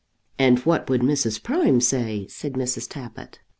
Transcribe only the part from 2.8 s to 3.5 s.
Tappitt.